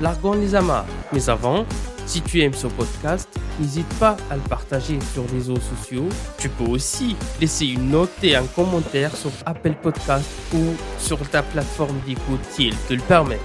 [0.00, 0.86] largons les amarres.
[1.12, 1.64] Mais avant,
[2.06, 3.28] si tu aimes ce podcast,
[3.60, 6.08] n'hésite pas à le partager sur les réseaux sociaux.
[6.38, 11.42] Tu peux aussi laisser une note et un commentaire sur Apple Podcast ou sur ta
[11.42, 13.38] plateforme d'écoute si elle te le permet.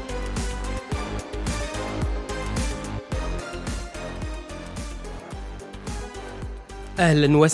[7.00, 7.48] Ahlan wa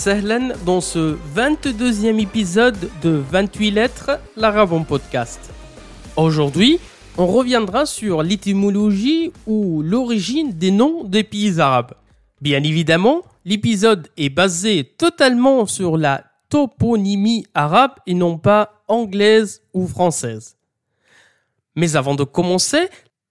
[0.64, 5.50] dans ce 22e épisode de 28 lettres, l'arabe en podcast.
[6.16, 6.80] Aujourd'hui,
[7.16, 11.94] on reviendra sur l'étymologie ou l'origine des noms des pays arabes.
[12.40, 19.86] Bien évidemment, l'épisode est basé totalement sur la toponymie arabe et non pas anglaise ou
[19.86, 20.56] française.
[21.76, 22.88] Mais avant de commencer,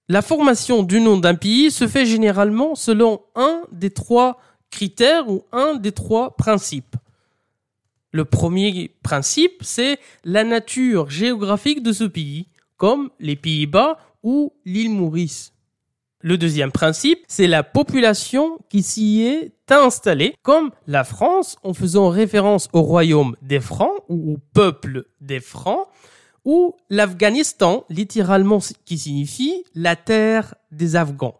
[0.09, 5.43] la formation du nom d'un pays se fait généralement selon un des trois critères ou
[5.52, 6.95] un des trois principes.
[8.11, 12.47] Le premier principe, c'est la nature géographique de ce pays,
[12.84, 15.53] comme les Pays-Bas ou l'île Maurice.
[16.20, 22.09] Le deuxième principe, c'est la population qui s'y est installée, comme la France, en faisant
[22.09, 25.88] référence au royaume des Francs ou au peuple des Francs,
[26.44, 31.39] ou l'Afghanistan, littéralement qui signifie la terre des Afghans.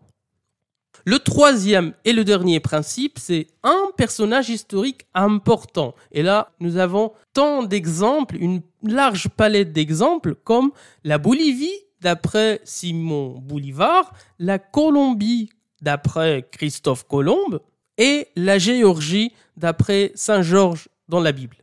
[1.06, 5.96] Le troisième et le dernier principe, c'est un personnage historique important.
[6.12, 10.72] Et là, nous avons tant d'exemples, une large palette d'exemples comme
[11.04, 15.50] la Bolivie, d'après Simon Bolivar, la Colombie,
[15.82, 17.60] d'après Christophe Colomb,
[17.98, 21.62] et la Géorgie, d'après Saint Georges dans la Bible.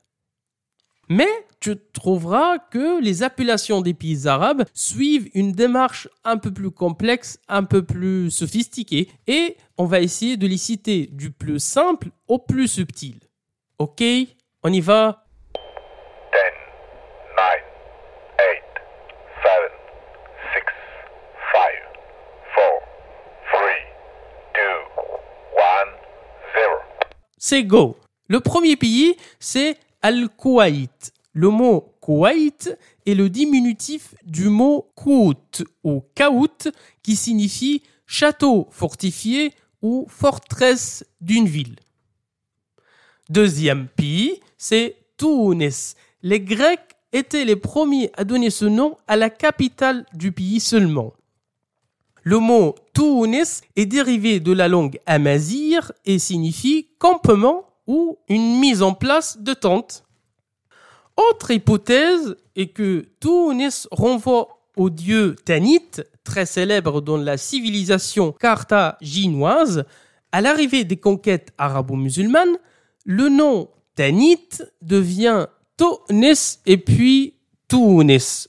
[1.10, 1.28] Mais
[1.58, 7.40] tu trouveras que les appellations des pays arabes suivent une démarche un peu plus complexe,
[7.48, 12.38] un peu plus sophistiquée, et on va essayer de les citer du plus simple au
[12.38, 13.18] plus subtil.
[13.78, 14.04] Ok
[14.62, 15.26] On y va
[16.32, 16.38] 10,
[17.36, 17.44] 9,
[18.38, 18.62] 8,
[19.42, 19.52] 7,
[20.54, 20.60] 6,
[21.52, 21.60] 5,
[22.54, 22.72] 4,
[23.50, 23.66] 3,
[24.54, 24.62] 2,
[25.58, 26.72] 1, 0.
[27.36, 27.96] C'est go
[28.28, 31.12] Le premier pays, c'est Al-Koweït.
[31.33, 36.70] Le mot Koweït est le diminutif du mot Kout ou Kaout
[37.02, 39.52] qui signifie château fortifié
[39.83, 41.77] ou forteresse d'une ville.
[43.28, 45.94] Deuxième pays, c'est Tunis.
[46.22, 51.12] Les Grecs étaient les premiers à donner ce nom à la capitale du pays seulement.
[52.22, 58.83] Le mot Tunis est dérivé de la langue amazigh et signifie campement ou une mise
[58.83, 60.05] en place de tentes.
[61.17, 65.90] Autre hypothèse est que Tunis renvoie au dieu Tanit,
[66.23, 69.86] très célèbre dans la civilisation carthaginoise.
[70.30, 72.58] À l'arrivée des conquêtes arabo-musulmanes,
[73.05, 74.48] le nom Tanit
[74.83, 77.34] devient Tonis et puis
[77.67, 78.46] Tunis.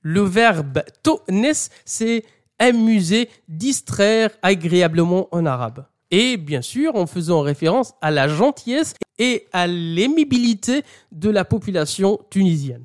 [0.00, 2.24] Le verbe Tonis, c'est
[2.58, 9.46] amuser, distraire agréablement en arabe et bien sûr en faisant référence à la gentillesse et
[9.52, 10.82] à l'aimabilité
[11.12, 12.84] de la population tunisienne.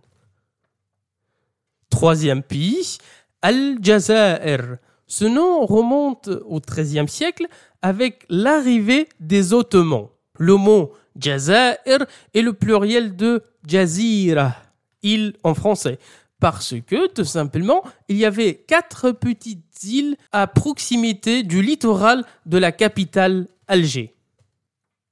[1.90, 2.98] Troisième pays,
[3.42, 4.78] Al-Jazair.
[5.08, 7.48] Ce nom remonte au XIIIe siècle
[7.82, 10.10] avec l'arrivée des Ottomans.
[10.38, 11.78] Le mot Jazair
[12.34, 14.56] est le pluriel de Jazira,
[15.02, 15.98] île en français,
[16.40, 22.58] parce que tout simplement, il y avait quatre petites îles à proximité du littoral de
[22.58, 24.16] la capitale Alger.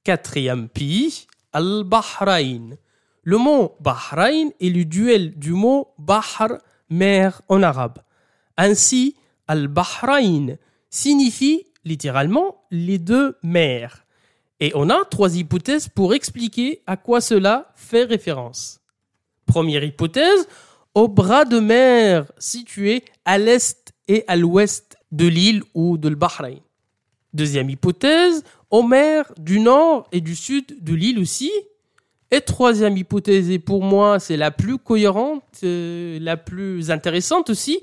[0.04, 2.70] Quatrième pays, Al-Bahrain.
[3.22, 7.98] Le mot Bahrain est le duel du mot Bahr, mer en arabe.
[8.56, 10.56] Ainsi, Al-Bahrain
[10.88, 14.06] signifie littéralement les deux mers.
[14.60, 18.80] Et on a trois hypothèses pour expliquer à quoi cela fait référence.
[19.46, 20.48] Première hypothèse,
[20.98, 26.58] au bras de mer situé à l'est et à l'ouest de l'île ou de Bahreïn.
[27.32, 31.52] Deuxième hypothèse, aux mers du nord et du sud de l'île aussi.
[32.32, 37.78] Et troisième hypothèse, et pour moi c'est la plus cohérente, euh, la plus intéressante aussi,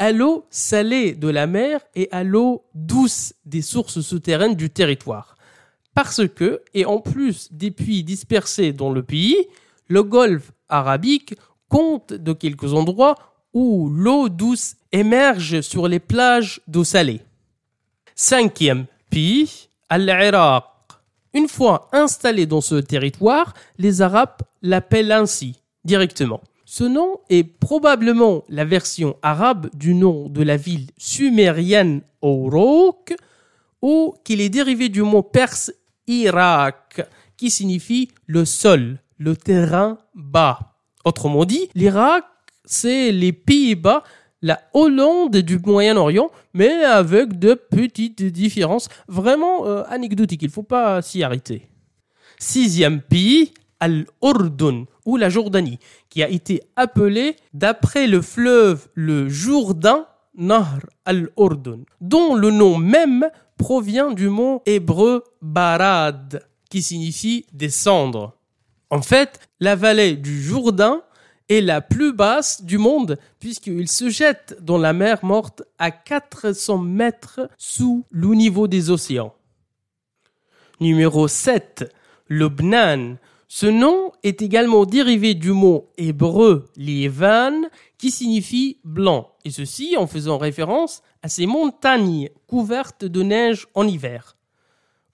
[0.00, 5.36] à l'eau salée de la mer et à l'eau douce des sources souterraines du territoire.
[5.94, 9.36] Parce que, et en plus des puits dispersés dans le pays,
[9.86, 11.36] le golfe arabique
[11.68, 13.16] compte de quelques endroits
[13.52, 17.22] où l'eau douce émerge sur les plages d'eau salée.
[18.14, 20.64] Cinquième pays, Al-Iraq.
[21.32, 26.40] Une fois installés dans ce territoire, les Arabes l'appellent ainsi, directement.
[26.64, 33.14] Ce nom est probablement la version arabe du nom de la ville sumérienne Uruk,
[33.82, 35.72] ou qu'il est dérivé du mot perse
[36.06, 40.75] Irak, qui signifie le sol, le terrain bas.
[41.06, 42.24] Autrement dit, l'Irak,
[42.64, 44.02] c'est les Pays-Bas,
[44.42, 50.42] la Hollande du Moyen-Orient, mais avec de petites différences vraiment euh, anecdotiques.
[50.42, 51.68] Il ne faut pas s'y arrêter.
[52.40, 55.78] Sixième pays, Al-Urdun, ou la Jordanie,
[56.10, 63.30] qui a été appelée d'après le fleuve le Jourdain, Nahr al-Urdun, dont le nom même
[63.56, 68.35] provient du mot hébreu Barad, qui signifie descendre.
[68.90, 71.02] En fait, la vallée du Jourdain
[71.48, 76.78] est la plus basse du monde puisqu'il se jette dans la mer morte à 400
[76.78, 79.34] mètres sous le niveau des océans.
[80.80, 81.92] Numéro 7.
[82.28, 83.16] Lubnan.
[83.48, 90.06] Ce nom est également dérivé du mot hébreu Lievan qui signifie blanc, et ceci en
[90.06, 94.35] faisant référence à ces montagnes couvertes de neige en hiver.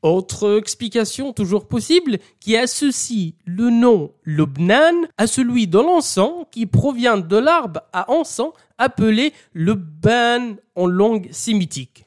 [0.02, 7.18] Autre explication toujours possible qui associe le nom Lubnan à celui de l'encens qui provient
[7.18, 12.04] de l'arbre à encens appelé le ban en langue sémitique.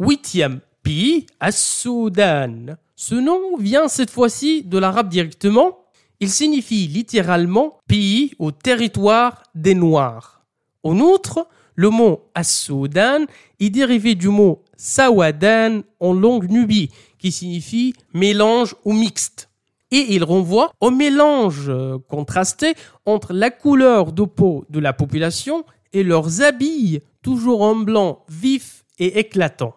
[0.00, 2.76] Huitième pays, As-Soudan.
[2.96, 5.80] Ce nom vient cette fois-ci de l'arabe directement.
[6.20, 10.46] Il signifie littéralement pays au territoire des Noirs.
[10.82, 13.26] En outre, le mot As-Soudan
[13.60, 19.50] est dérivé du mot Sawadan en langue nubie, qui signifie mélange ou mixte.
[19.90, 25.64] Et il renvoie au mélange euh, contrasté entre la couleur de peau de la population
[25.92, 29.74] et leurs habits, toujours en blanc vif et éclatant.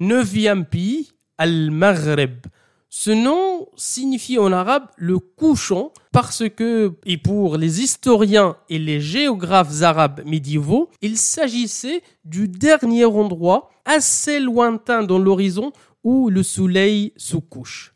[0.00, 2.46] Neuvième pays, Al-Maghreb.
[2.94, 9.00] Ce nom signifie en arabe le couchant parce que, et pour les historiens et les
[9.00, 15.72] géographes arabes médiévaux, il s'agissait du dernier endroit assez lointain dans l'horizon
[16.04, 17.94] où le soleil se couche.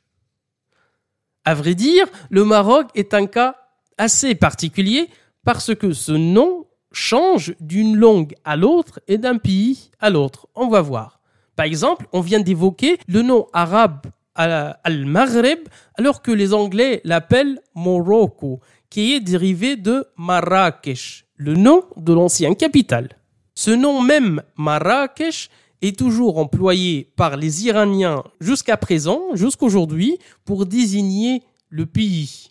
[1.45, 3.55] À vrai dire, le Maroc est un cas
[3.99, 5.11] assez particulier
[5.45, 10.49] parce que ce nom change d'une langue à l'autre et d'un pays à l'autre.
[10.55, 11.21] On va voir.
[11.55, 15.61] Par exemple, on vient d'évoquer le nom arabe al-Maghreb,
[15.95, 18.61] alors que les Anglais l'appellent Morocco,
[18.91, 23.09] qui est dérivé de Marrakech, le nom de l'ancienne capitale.
[23.55, 25.51] Ce nom même, Marrakech,
[25.83, 32.51] est toujours employé par les Iraniens jusqu'à présent, jusqu'aujourd'hui, pour désigner le pays.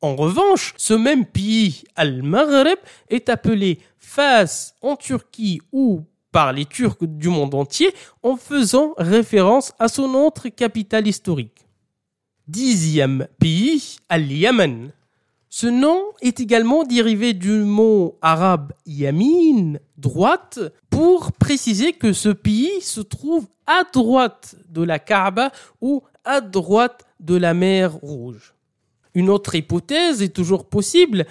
[0.00, 2.78] En revanche, ce même pays, Al-Maghreb,
[3.08, 6.04] est appelé Fas en Turquie ou
[6.34, 7.94] par les Turcs du monde entier
[8.24, 11.64] en faisant référence à son autre capitale historique.
[12.48, 14.90] Dixième pays, Al-Yaman.
[15.48, 20.58] Ce nom est également dérivé du mot arabe yamin, droite,
[20.90, 27.06] pour préciser que ce pays se trouve à droite de la Kaaba ou à droite
[27.20, 28.54] de la mer Rouge.
[29.14, 31.26] Une autre hypothèse est toujours possible.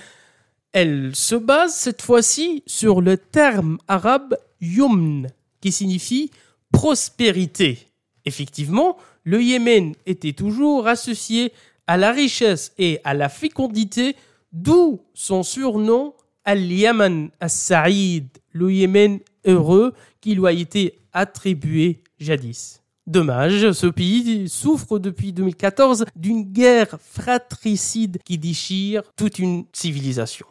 [0.71, 5.27] Elle se base cette fois-ci sur le terme arabe Yumn,
[5.62, 6.31] qui signifie
[6.71, 7.79] prospérité.
[8.25, 11.51] Effectivement, le Yémen était toujours associé
[11.88, 14.15] à la richesse et à la fécondité,
[14.51, 16.13] d'où son surnom
[16.46, 22.82] Al-Yaman As-Sa'id, le Yémen heureux qui lui a été attribué jadis.
[23.05, 30.48] Dommage, ce pays souffre depuis 2014 d'une guerre fratricide qui déchire toute une civilisation.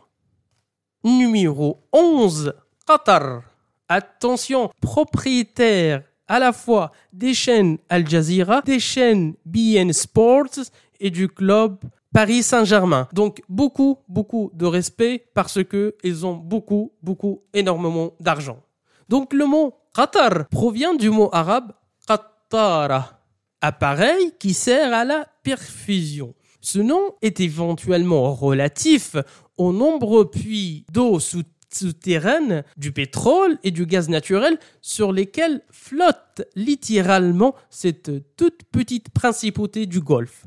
[1.02, 2.52] Numéro 11,
[2.86, 3.51] Qatar.
[3.94, 10.64] Attention, propriétaire à la fois des chaînes Al Jazeera, des chaînes BN Sports
[10.98, 11.76] et du club
[12.10, 13.06] Paris Saint-Germain.
[13.12, 18.62] Donc beaucoup, beaucoup de respect parce que ils ont beaucoup, beaucoup, énormément d'argent.
[19.10, 21.72] Donc le mot Qatar provient du mot arabe
[22.08, 23.20] Qattara,
[23.60, 26.34] appareil qui sert à la perfusion.
[26.62, 29.16] Ce nom est éventuellement relatif
[29.58, 31.42] aux nombreux puits d'eau sous
[31.74, 39.86] souterraines du pétrole et du gaz naturel sur lesquels flotte littéralement cette toute petite principauté
[39.86, 40.46] du Golfe.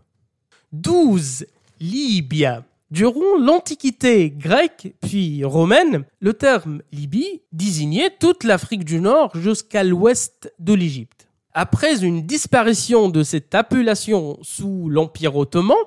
[0.71, 1.45] 12.
[1.79, 2.63] Libya.
[2.91, 10.53] Durant l'Antiquité grecque puis romaine, le terme Libye désignait toute l'Afrique du Nord jusqu'à l'ouest
[10.59, 11.27] de l'Égypte.
[11.53, 15.77] Après une disparition de cette appellation sous l'Empire ottoman,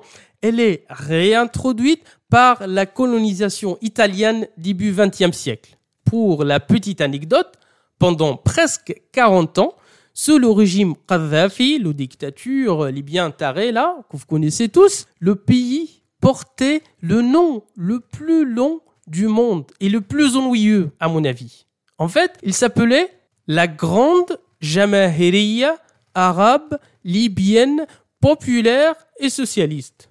[0.41, 5.77] elle est réintroduite par la colonisation italienne début XXe siècle.
[6.05, 7.53] Pour la petite anecdote,
[7.97, 9.73] pendant presque 40 ans,
[10.13, 16.01] sous le régime Kadhafi, la dictature libyenne tarée là, que vous connaissez tous, le pays
[16.21, 21.65] portait le nom le plus long du monde et le plus ennuyeux, à mon avis.
[21.97, 23.09] En fait, il s'appelait
[23.47, 25.77] la Grande Jamahiriya
[26.13, 27.85] arabe, libyenne,
[28.21, 30.09] populaire et socialiste.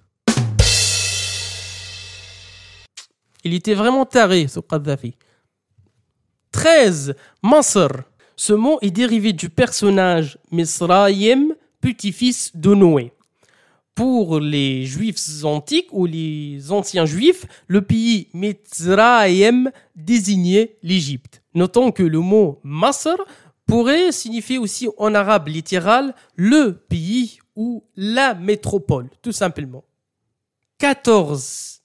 [3.43, 5.15] Il était vraiment taré, ce Kadhafi.
[6.51, 7.15] 13.
[7.43, 7.89] Masr.
[8.35, 13.11] Ce mot est dérivé du personnage Misraïm, petit-fils de Noé.
[13.95, 21.41] Pour les juifs antiques ou les anciens juifs, le pays Mizraïm désignait l'Égypte.
[21.53, 23.17] Notons que le mot Masr
[23.65, 29.83] pourrait signifier aussi en arabe littéral le pays ou la métropole, tout simplement.
[30.77, 31.78] 14.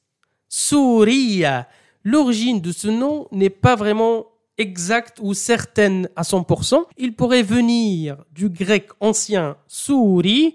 [0.57, 1.67] Souria.
[2.05, 6.85] L'origine de ce nom n'est pas vraiment exacte ou certaine à 100%.
[6.97, 10.55] Il pourrait venir du grec ancien souri,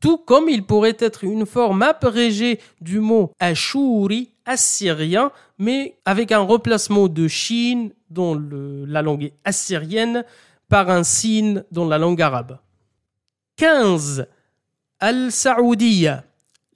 [0.00, 6.40] tout comme il pourrait être une forme abrégée du mot ashuri, assyrien, mais avec un
[6.40, 10.26] remplacement de Chine dans la langue assyrienne
[10.68, 12.58] par un signe dans la langue arabe.
[13.56, 14.26] 15.
[15.00, 16.24] Al-Saoudiya.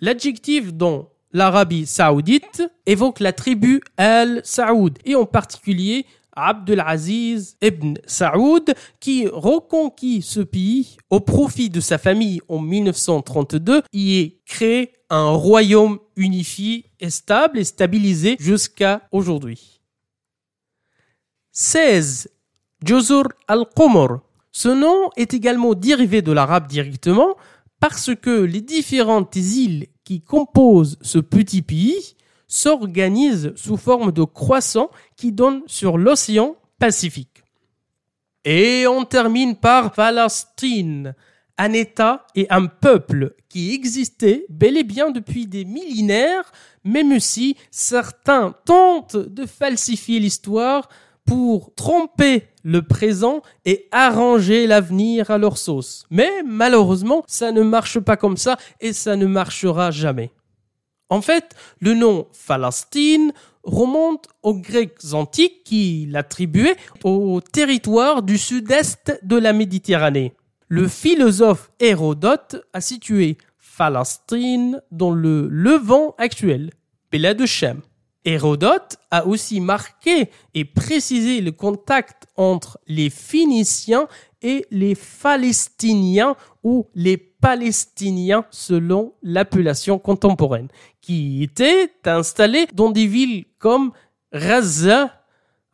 [0.00, 9.26] L'adjectif dans l'Arabie saoudite évoque la tribu Al-Saoud et en particulier Abdelaziz ibn Saoud qui
[9.26, 15.98] reconquit ce pays au profit de sa famille en 1932 y est créé un royaume
[16.16, 19.80] unifié et stable et stabilisé jusqu'à aujourd'hui.
[21.52, 22.30] 16.
[22.84, 24.20] Josur al-Qumr.
[24.52, 27.36] Ce nom est également dérivé de l'arabe directement
[27.78, 32.16] parce que les différentes îles qui composent ce petit pays
[32.48, 37.44] s'organisent sous forme de croissants qui donnent sur l'océan Pacifique.
[38.44, 41.14] Et on termine par Palestine,
[41.56, 46.50] un État et un peuple qui existait bel et bien depuis des millénaires,
[46.82, 50.88] même si certains tentent de falsifier l'histoire
[51.26, 56.04] pour tromper le présent et arranger l'avenir à leur sauce.
[56.10, 60.30] Mais malheureusement, ça ne marche pas comme ça et ça ne marchera jamais.
[61.08, 63.32] En fait, le nom Palestine
[63.64, 70.32] remonte aux Grecs antiques qui l'attribuaient au territoire du sud-est de la Méditerranée.
[70.68, 73.36] Le philosophe Hérodote a situé
[73.76, 76.70] Palestine dans le Levant actuel,
[77.10, 77.80] Pélade de Shem.
[78.24, 84.06] Hérodote a aussi marqué et précisé le contact entre les Phéniciens
[84.42, 90.68] et les Palestiniens ou les Palestiniens selon l'appellation contemporaine,
[91.00, 93.92] qui étaient installés dans des villes comme
[94.32, 95.10] Raza,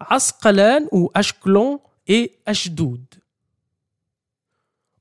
[0.00, 3.02] Asqalan ou Ashkelon et Ashdoud.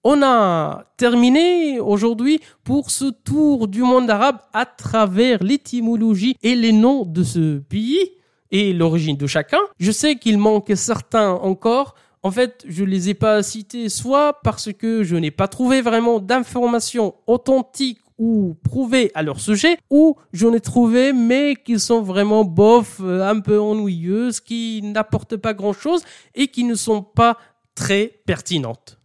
[0.09, 6.71] On a terminé aujourd'hui pour ce tour du monde arabe à travers l'étymologie et les
[6.71, 8.13] noms de ce pays
[8.49, 9.59] et l'origine de chacun.
[9.81, 14.71] Je sais qu'il manque certains encore, en fait, je les ai pas cités soit parce
[14.71, 20.53] que je n'ai pas trouvé vraiment d'informations authentiques ou prouvées à leur sujet, ou j'en
[20.53, 25.73] ai trouvé mais qui sont vraiment bof, euh, un peu ennuyeuses, qui n'apportent pas grand
[25.73, 26.01] chose
[26.33, 27.37] et qui ne sont pas
[27.75, 28.97] très pertinentes.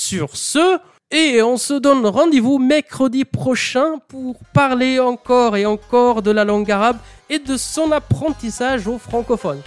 [0.00, 0.78] Sur ce,
[1.10, 6.70] et on se donne rendez-vous mercredi prochain pour parler encore et encore de la langue
[6.70, 9.60] arabe et de son apprentissage aux francophones.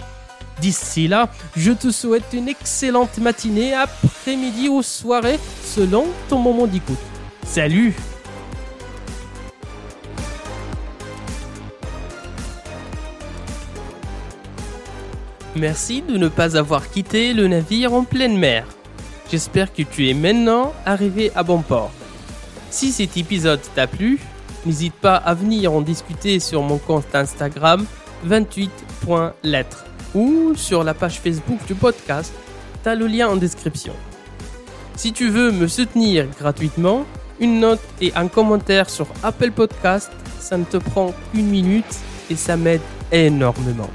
[0.58, 6.96] D'ici là, je te souhaite une excellente matinée, après-midi ou soirée, selon ton moment d'écoute.
[7.44, 7.94] Salut
[15.54, 18.64] Merci de ne pas avoir quitté le navire en pleine mer.
[19.32, 21.90] J'espère que tu es maintenant arrivé à bon port.
[22.68, 24.20] Si cet épisode t'a plu,
[24.66, 27.86] n'hésite pas à venir en discuter sur mon compte Instagram
[28.28, 32.30] 28.lettres ou sur la page Facebook du podcast.
[32.82, 33.94] T'as le lien en description.
[34.96, 37.06] Si tu veux me soutenir gratuitement,
[37.40, 40.10] une note et un commentaire sur Apple Podcast,
[40.40, 41.96] ça ne te prend qu'une minute
[42.28, 43.88] et ça m'aide énormément.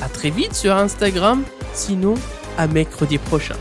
[0.00, 1.42] À très vite sur Instagram,
[1.74, 2.14] sinon
[2.56, 3.56] à mercredi prochain.